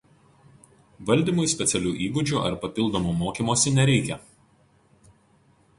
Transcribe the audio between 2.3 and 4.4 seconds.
ar papildomo mokymosi nereikia.